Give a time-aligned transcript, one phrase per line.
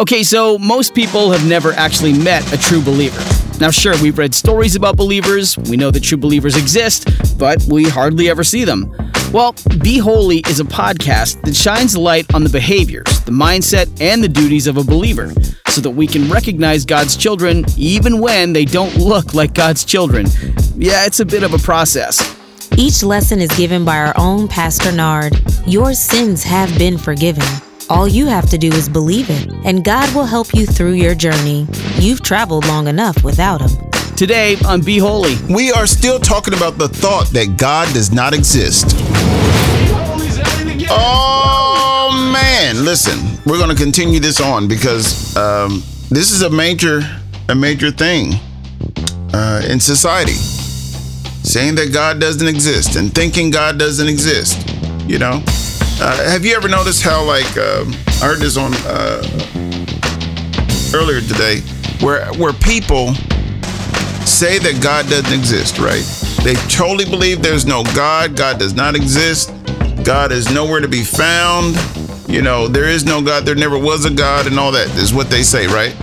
[0.00, 3.20] Okay, so most people have never actually met a true believer.
[3.60, 7.06] Now, sure, we've read stories about believers, we know that true believers exist,
[7.38, 8.90] but we hardly ever see them.
[9.30, 14.24] Well, Be Holy is a podcast that shines light on the behaviors, the mindset, and
[14.24, 15.34] the duties of a believer
[15.68, 20.24] so that we can recognize God's children even when they don't look like God's children.
[20.76, 22.38] Yeah, it's a bit of a process.
[22.78, 25.36] Each lesson is given by our own Pastor Nard.
[25.66, 27.44] Your sins have been forgiven.
[27.90, 31.12] All you have to do is believe it, and God will help you through your
[31.12, 31.66] journey.
[31.96, 33.90] You've traveled long enough without Him.
[34.14, 38.32] Today on Be Holy, we are still talking about the thought that God does not
[38.32, 38.94] exist.
[40.88, 47.00] Oh man, listen, we're going to continue this on because um, this is a major,
[47.48, 48.34] a major thing
[49.34, 50.38] uh, in society.
[51.42, 54.64] Saying that God doesn't exist and thinking God doesn't exist.
[55.08, 55.42] You know,
[56.00, 59.22] uh, have you ever noticed how, like, um, I heard this on uh,
[60.94, 61.60] earlier today,
[62.00, 63.14] where where people
[64.24, 66.02] say that God doesn't exist, right?
[66.42, 68.36] They totally believe there's no God.
[68.36, 69.52] God does not exist.
[70.04, 71.76] God is nowhere to be found.
[72.26, 73.44] You know, there is no God.
[73.44, 75.94] There never was a God, and all that is what they say, right?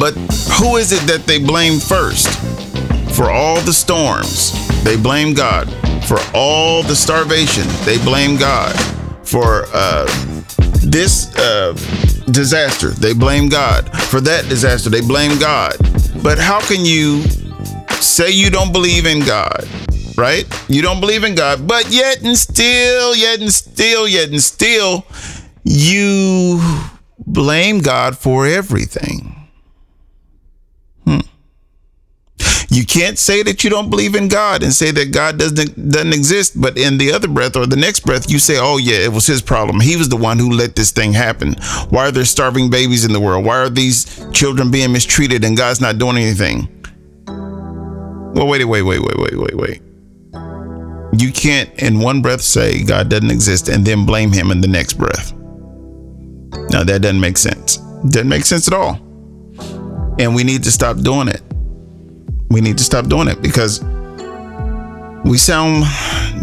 [0.00, 0.14] But
[0.58, 2.28] who is it that they blame first?
[3.14, 5.68] For all the storms, they blame God.
[6.06, 8.74] For all the starvation, they blame God.
[9.26, 10.06] For uh,
[10.82, 11.72] this uh,
[12.30, 13.90] disaster, they blame God.
[14.04, 15.74] For that disaster, they blame God.
[16.22, 17.22] But how can you
[18.00, 19.66] say you don't believe in God,
[20.16, 20.46] right?
[20.68, 25.04] You don't believe in God, but yet and still, yet and still, yet and still,
[25.64, 26.60] you
[27.26, 29.35] blame God for everything.
[32.68, 36.12] You can't say that you don't believe in God and say that God doesn't doesn't
[36.12, 39.12] exist, but in the other breath or the next breath, you say, "Oh yeah, it
[39.12, 39.78] was his problem.
[39.78, 41.54] He was the one who let this thing happen.
[41.90, 43.44] Why are there starving babies in the world?
[43.44, 46.68] Why are these children being mistreated and God's not doing anything?"
[48.34, 49.82] Well, wait, wait, wait, wait, wait, wait, wait.
[51.18, 54.68] You can't in one breath say God doesn't exist and then blame him in the
[54.68, 55.32] next breath.
[56.70, 57.76] Now that doesn't make sense.
[58.08, 59.00] Doesn't make sense at all.
[60.18, 61.42] And we need to stop doing it
[62.50, 63.82] we need to stop doing it because
[65.24, 65.84] we sound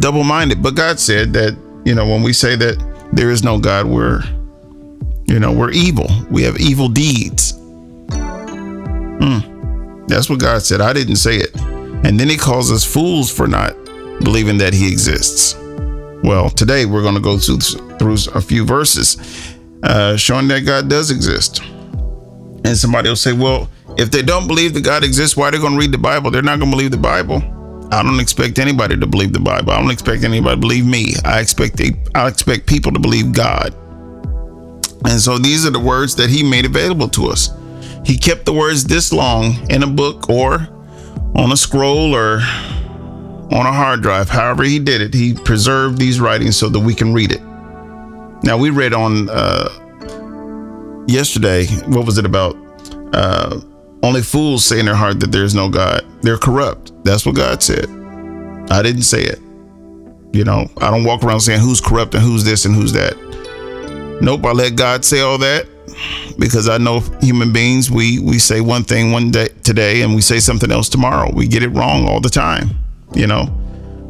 [0.00, 0.62] double minded.
[0.62, 2.76] But God said that, you know, when we say that
[3.12, 4.22] there is no God, we're,
[5.26, 6.08] you know, we're evil.
[6.30, 7.52] We have evil deeds.
[9.18, 9.40] Hmm.
[10.06, 10.80] That's what God said.
[10.80, 11.56] I didn't say it.
[11.56, 13.74] And then he calls us fools for not
[14.20, 15.56] believing that he exists.
[16.22, 17.58] Well, today we're going to go through,
[17.98, 19.16] through a few verses
[19.82, 21.62] uh, showing that God does exist.
[22.64, 23.68] And somebody will say, well,
[23.98, 26.30] if they don't believe that God exists, why are they going to read the Bible?
[26.30, 27.42] They're not going to believe the Bible.
[27.90, 29.72] I don't expect anybody to believe the Bible.
[29.72, 31.14] I don't expect anybody to believe me.
[31.24, 31.80] I expect
[32.14, 33.74] I expect people to believe God.
[35.04, 37.50] And so these are the words that he made available to us.
[38.04, 40.68] He kept the words this long in a book or
[41.36, 42.40] on a scroll or
[43.52, 44.28] on a hard drive.
[44.28, 47.42] However he did it, he preserved these writings so that we can read it.
[48.42, 49.68] Now we read on uh,
[51.06, 51.66] yesterday.
[51.86, 52.56] What was it about?
[53.12, 53.60] Uh,
[54.02, 56.04] only fools say in their heart that there is no God.
[56.22, 56.92] They're corrupt.
[57.04, 57.88] That's what God said.
[58.70, 59.40] I didn't say it.
[60.32, 63.16] You know, I don't walk around saying who's corrupt and who's this and who's that.
[64.20, 65.66] Nope, I let God say all that
[66.38, 70.20] because I know human beings, we we say one thing one day today and we
[70.20, 71.30] say something else tomorrow.
[71.32, 72.70] We get it wrong all the time,
[73.14, 73.46] you know.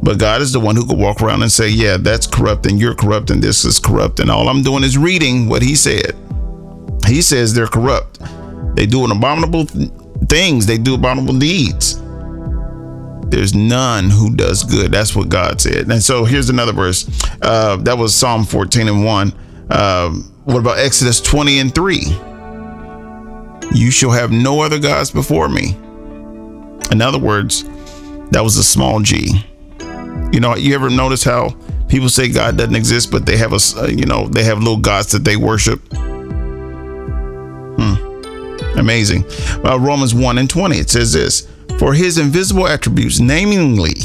[0.01, 2.79] But God is the one who could walk around and say, Yeah, that's corrupt and
[2.79, 4.19] you're corrupt and this is corrupt.
[4.19, 6.15] And all I'm doing is reading what he said.
[7.05, 8.19] He says they're corrupt.
[8.77, 9.89] They do an abominable th-
[10.29, 10.67] things.
[10.67, 11.99] They do abominable deeds.
[13.27, 14.91] There's none who does good.
[14.91, 15.89] That's what God said.
[15.89, 17.09] And so here's another verse.
[17.41, 19.33] Uh, that was Psalm 14 and 1.
[19.71, 20.11] Uh,
[20.45, 22.01] what about Exodus 20 and 3?
[23.73, 25.69] You shall have no other gods before me.
[26.91, 27.63] In other words,
[28.29, 29.43] that was a small g.
[30.31, 33.59] You know, you ever notice how people say God doesn't exist, but they have a,
[33.75, 35.81] uh, you know, they have little gods that they worship?
[38.87, 39.25] Amazing.
[39.65, 41.45] Uh, Romans 1 and 20, it says this
[41.77, 43.95] For his invisible attributes, namely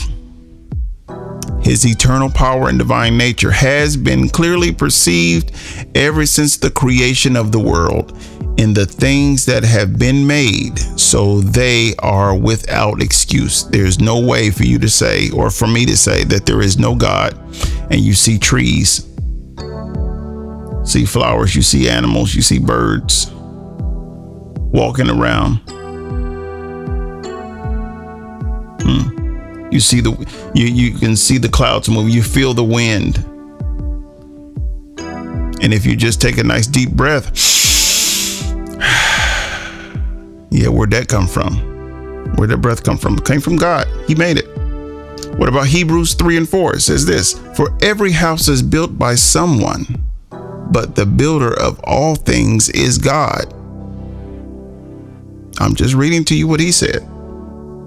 [1.63, 5.53] his eternal power and divine nature, has been clearly perceived
[5.95, 8.19] ever since the creation of the world
[8.59, 13.63] in the things that have been made, so they are without excuse.
[13.69, 16.77] There's no way for you to say, or for me to say, that there is
[16.77, 17.39] no God,
[17.89, 19.07] and you see trees,
[20.83, 23.33] see flowers, you see animals, you see birds
[24.73, 25.57] walking around.
[28.83, 29.69] Hmm.
[29.71, 30.11] You see the
[30.55, 32.09] you you can see the clouds move.
[32.09, 33.25] You feel the wind.
[35.63, 37.31] And if you just take a nice deep breath
[40.51, 41.55] Yeah, where'd that come from?
[42.37, 43.17] Where'd that breath come from?
[43.17, 43.87] It came from God.
[44.09, 44.49] He made it.
[45.39, 46.77] What about Hebrews 3 and 4?
[46.77, 50.05] It says this For every house is built by someone,
[50.71, 53.55] but the builder of all things is God.
[55.63, 57.09] I'm just reading to you what he said.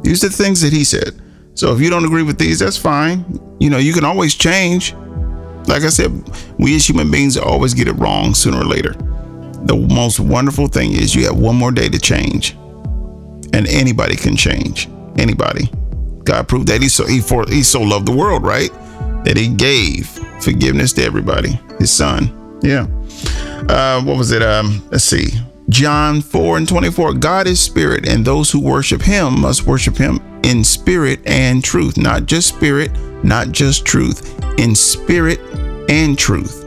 [0.02, 1.22] These are the things that he said.
[1.56, 3.26] So if you don't agree with these, that's fine.
[3.60, 4.94] You know, you can always change.
[5.68, 6.12] Like I said,
[6.58, 8.94] we as human beings always get it wrong sooner or later.
[8.94, 12.52] The most wonderful thing is you have one more day to change.
[13.52, 14.88] And anybody can change.
[15.18, 15.70] Anybody.
[16.24, 18.72] God proved that he so he for he so loved the world, right?
[19.26, 20.08] That he gave
[20.40, 21.60] forgiveness to everybody.
[21.78, 22.60] His son.
[22.62, 22.88] Yeah.
[23.68, 24.42] Uh, what was it?
[24.42, 25.28] Um, let's see.
[25.76, 27.16] John 4 and 24.
[27.16, 31.98] God is spirit, and those who worship him must worship him in spirit and truth.
[31.98, 32.94] Not just spirit,
[33.26, 35.42] not just truth, in spirit
[35.90, 36.64] and truth.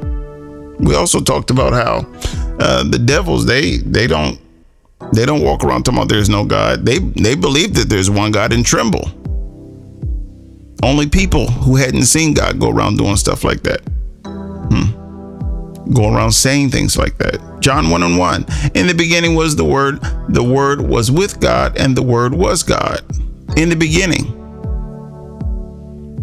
[0.78, 2.06] We also talked about how
[2.60, 4.38] uh, the devils they they don't
[5.14, 6.84] they don't walk around talking about there's no God.
[6.84, 9.10] They they believe that there's one God and tremble.
[10.82, 13.80] Only people who hadn't seen God go around doing stuff like that.
[14.26, 14.97] Hmm.
[15.92, 17.60] Go around saying things like that.
[17.60, 18.46] John 1 and 1.
[18.74, 22.62] In the beginning was the Word, the Word was with God, and the Word was
[22.62, 23.00] God.
[23.56, 24.34] In the beginning.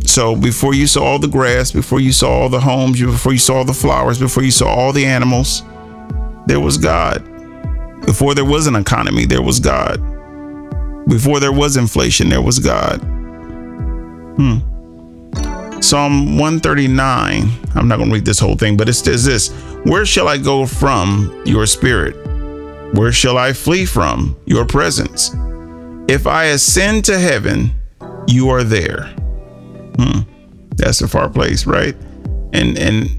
[0.05, 3.39] So before you saw all the grass, before you saw all the homes, before you
[3.39, 5.63] saw all the flowers, before you saw all the animals,
[6.45, 7.23] there was God.
[8.05, 9.97] Before there was an economy, there was God.
[11.07, 12.97] Before there was inflation, there was God.
[14.37, 14.59] Hmm.
[15.85, 17.47] Psalm 139.
[17.75, 19.49] I'm not going to read this whole thing, but it says this
[19.83, 22.15] Where shall I go from your spirit?
[22.95, 25.35] Where shall I flee from your presence?
[26.07, 27.71] If I ascend to heaven,
[28.27, 29.03] you are there.
[29.97, 30.21] Hmm.
[30.75, 31.95] That's a far place, right?
[32.53, 33.09] And and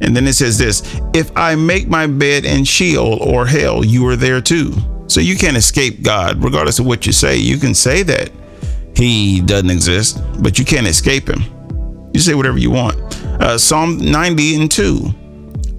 [0.00, 4.06] and then it says this if I make my bed in Sheol or hell, you
[4.06, 4.74] are there too.
[5.08, 7.36] So you can't escape God, regardless of what you say.
[7.36, 8.30] You can say that
[8.94, 11.42] he doesn't exist, but you can't escape him.
[12.12, 12.98] You say whatever you want.
[13.42, 15.14] Uh, Psalm 90 and 2.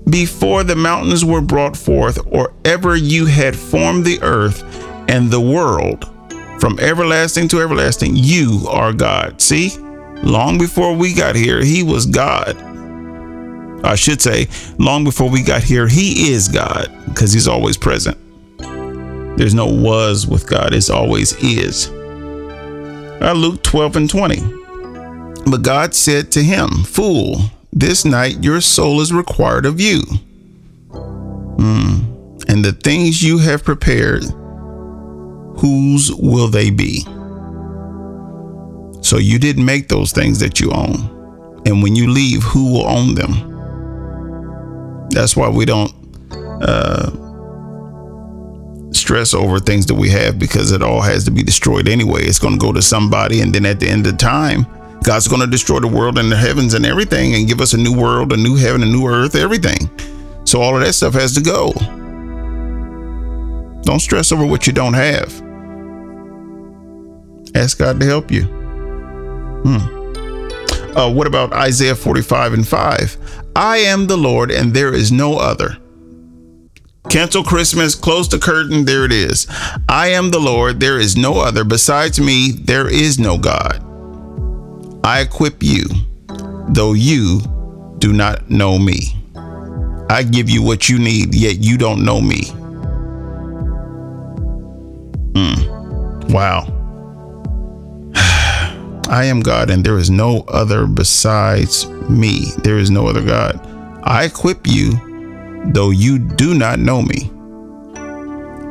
[0.09, 4.63] Before the mountains were brought forth, or ever you had formed the earth
[5.09, 6.09] and the world,
[6.59, 9.41] from everlasting to everlasting, you are God.
[9.41, 9.77] See,
[10.23, 12.57] long before we got here, He was God.
[13.85, 14.47] I should say,
[14.77, 18.17] long before we got here, He is God because He's always present.
[19.37, 21.89] There's no was with God, it's always is.
[21.89, 24.62] Uh, Luke 12 and 20.
[25.45, 27.37] But God said to him, Fool,
[27.71, 30.01] this night your soul is required of you.
[30.91, 31.99] Hmm.
[32.47, 34.23] And the things you have prepared,
[35.57, 37.01] whose will they be?
[39.01, 41.61] So you didn't make those things that you own.
[41.65, 43.49] And when you leave, who will own them?
[45.09, 45.91] That's why we don't
[46.61, 47.11] uh,
[48.93, 52.23] stress over things that we have because it all has to be destroyed anyway.
[52.23, 54.65] It's going to go to somebody, and then at the end of time,
[55.03, 57.77] God's going to destroy the world and the heavens and everything and give us a
[57.77, 59.89] new world, a new heaven, a new earth, everything.
[60.45, 61.73] So all of that stuff has to go.
[63.81, 65.27] Don't stress over what you don't have.
[67.53, 68.43] Ask God to help you.
[69.65, 70.97] Hmm.
[70.97, 73.17] Uh, what about Isaiah 45 and 5?
[73.55, 75.77] I am the Lord and there is no other.
[77.09, 79.47] Cancel Christmas, close the curtain, there it is.
[79.89, 81.63] I am the Lord, there is no other.
[81.63, 83.92] Besides me, there is no God.
[85.03, 85.83] I equip you,
[86.69, 87.41] though you
[87.99, 89.17] do not know me.
[90.09, 92.43] I give you what you need, yet you don't know me.
[95.33, 96.31] Mm.
[96.31, 96.67] Wow.
[99.09, 102.45] I am God, and there is no other besides me.
[102.63, 103.59] There is no other God.
[104.03, 104.91] I equip you,
[105.73, 107.29] though you do not know me.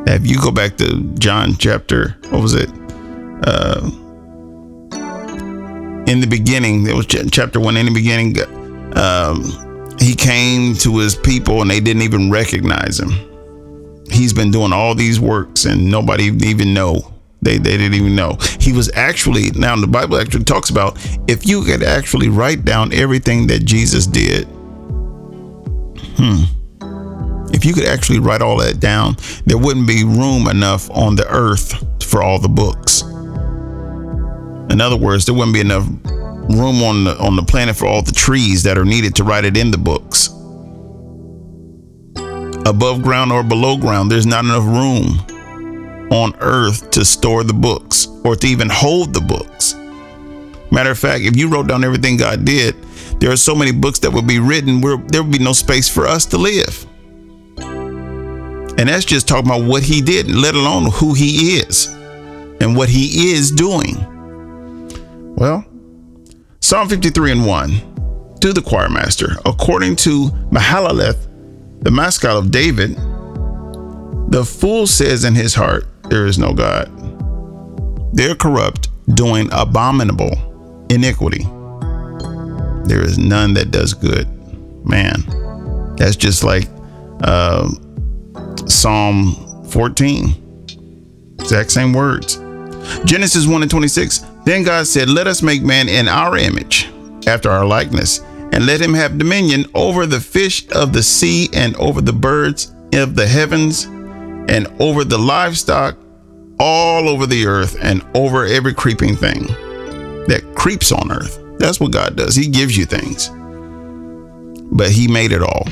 [0.07, 2.71] If you go back to John chapter, what was it?
[3.45, 3.91] Uh,
[6.07, 7.77] in the beginning, it was chapter one.
[7.77, 8.37] In the beginning,
[8.97, 13.11] um, he came to his people and they didn't even recognize him.
[14.11, 17.13] He's been doing all these works and nobody even know.
[17.41, 18.37] They, they didn't even know.
[18.61, 20.97] He was actually, now the Bible actually talks about
[21.29, 24.45] if you could actually write down everything that Jesus did,
[26.17, 26.45] hmm,
[27.53, 31.27] if you could actually write all that down, there wouldn't be room enough on the
[31.29, 33.03] earth for all the books.
[34.73, 38.03] In other words, there wouldn't be enough room on the on the planet for all
[38.03, 40.29] the trees that are needed to write it in the books.
[42.67, 48.07] Above ground or below ground, there's not enough room on earth to store the books
[48.25, 49.75] or to even hold the books.
[50.71, 52.75] Matter of fact, if you wrote down everything God did,
[53.21, 55.89] there are so many books that would be written where there would be no space
[55.89, 56.87] for us to live.
[57.59, 61.89] And that's just talking about what he did, let alone who he is
[62.61, 63.97] and what he is doing.
[65.43, 65.65] Well,
[66.61, 71.27] Psalm 53 and 1 to the choir master, according to Mahalaleth,
[71.83, 72.95] the Maskil of David,
[74.31, 76.87] the fool says in his heart, There is no God.
[78.15, 80.31] They're corrupt, doing abominable
[80.91, 81.43] iniquity.
[82.85, 84.29] There is none that does good.
[84.87, 85.25] Man,
[85.97, 86.69] that's just like
[87.25, 87.69] uh,
[88.67, 91.35] Psalm 14.
[91.41, 92.42] Exact same words.
[93.05, 94.19] Genesis 1 and 26.
[94.45, 96.91] Then God said, Let us make man in our image,
[97.27, 98.21] after our likeness,
[98.53, 102.75] and let him have dominion over the fish of the sea, and over the birds
[102.93, 105.97] of the heavens, and over the livestock
[106.59, 109.47] all over the earth, and over every creeping thing
[110.27, 111.43] that creeps on earth.
[111.59, 112.35] That's what God does.
[112.35, 113.31] He gives you things,
[114.71, 115.67] but He made it all.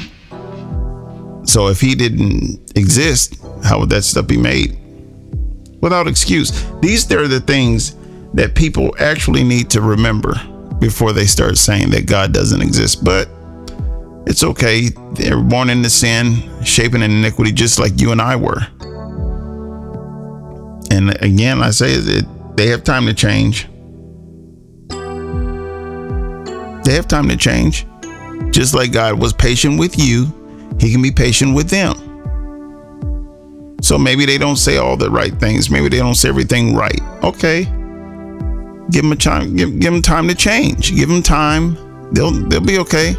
[1.45, 4.79] So if He didn't exist, how would that stuff be made?
[5.81, 6.65] Without excuse.
[6.81, 7.97] These are the things
[8.35, 10.35] that people actually need to remember
[10.79, 13.05] before they start saying that God doesn't exist.
[13.05, 13.29] But
[14.27, 14.91] it's okay.
[15.13, 18.61] They're born into sin, shaping in iniquity, just like you and I were.
[20.91, 23.67] And again, I say it, they have time to change.
[26.85, 27.87] They have time to change.
[28.51, 30.27] Just like God was patient with you,
[30.81, 32.10] He can be patient with them.
[33.91, 35.69] So maybe they don't say all the right things.
[35.69, 37.01] Maybe they don't say everything right.
[37.25, 37.65] Okay.
[38.93, 39.57] Give them a time.
[39.57, 40.95] Give, give them time to change.
[40.95, 41.75] Give them time.
[42.13, 43.17] They'll they'll be okay.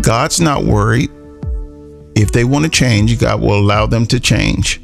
[0.00, 1.10] God's not worried.
[2.16, 4.80] If they want to change, God will allow them to change.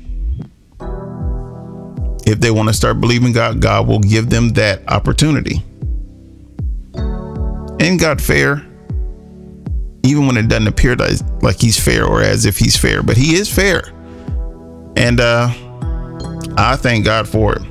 [2.26, 5.64] If they want to start believing God, God will give them that opportunity.
[7.80, 8.56] Ain't God fair?
[10.04, 10.94] Even when it doesn't appear
[11.40, 13.96] like he's fair or as if he's fair, but he is fair.
[14.97, 15.49] And uh
[16.59, 17.62] I thank God for it.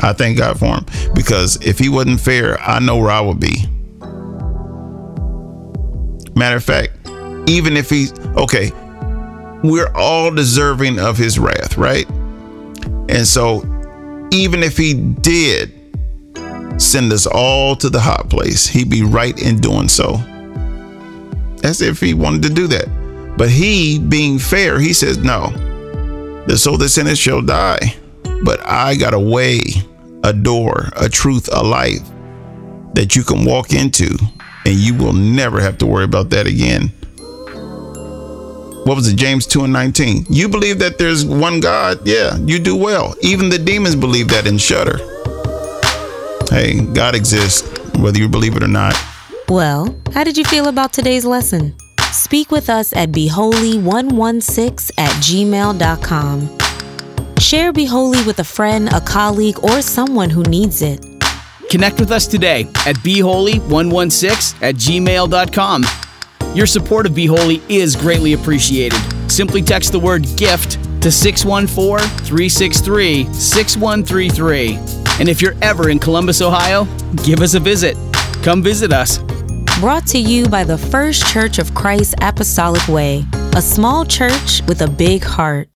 [0.00, 3.40] I thank God for him because if he wasn't fair, I know where I would
[3.40, 3.66] be.
[6.34, 6.92] Matter of fact,
[7.48, 8.70] even if he's okay,
[9.62, 12.08] we're all deserving of his wrath, right?
[13.08, 13.58] And so,
[14.32, 15.72] even if he did
[16.78, 20.14] send us all to the hot place, he'd be right in doing so.
[21.62, 23.36] As if he wanted to do that.
[23.36, 25.52] But he, being fair, he says, No,
[26.46, 27.96] the soul that sinneth shall die.
[28.44, 29.60] But I got a way,
[30.24, 32.02] a door, a truth, a life
[32.94, 34.16] that you can walk into,
[34.66, 36.92] and you will never have to worry about that again.
[38.84, 40.26] What was it, James 2 and 19?
[40.28, 42.04] You believe that there's one God?
[42.04, 43.14] Yeah, you do well.
[43.22, 44.98] Even the demons believe that and shudder.
[46.50, 47.62] Hey, God exists,
[47.96, 48.96] whether you believe it or not.
[49.48, 51.76] Well, how did you feel about today's lesson?
[52.12, 56.58] Speak with us at beholy116 at gmail.com.
[57.38, 61.04] Share Be Holy with a friend, a colleague, or someone who needs it.
[61.70, 65.84] Connect with us today at beholy116 at gmail.com.
[66.54, 69.00] Your support of Be Holy is greatly appreciated.
[69.30, 74.76] Simply text the word GIFT to 614 363 6133.
[75.18, 76.84] And if you're ever in Columbus, Ohio,
[77.24, 77.96] give us a visit.
[78.42, 79.18] Come visit us.
[79.82, 83.24] Brought to you by the First Church of Christ Apostolic Way,
[83.56, 85.68] a small church with a big heart.